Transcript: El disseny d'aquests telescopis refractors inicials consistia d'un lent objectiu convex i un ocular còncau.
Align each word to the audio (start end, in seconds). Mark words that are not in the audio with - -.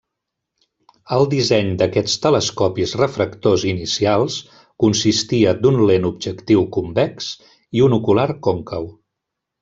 El 1.15 1.25
disseny 1.31 1.67
d'aquests 1.81 2.15
telescopis 2.23 2.93
refractors 3.01 3.65
inicials 3.73 4.37
consistia 4.85 5.53
d'un 5.65 5.77
lent 5.91 6.07
objectiu 6.15 6.63
convex 6.79 7.29
i 7.81 7.85
un 7.89 7.97
ocular 8.03 8.27
còncau. 8.49 8.89